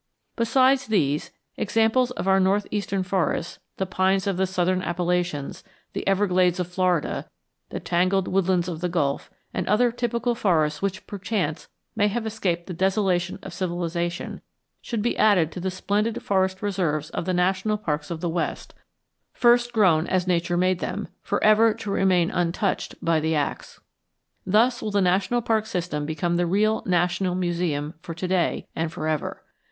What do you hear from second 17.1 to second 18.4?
of the national parks of the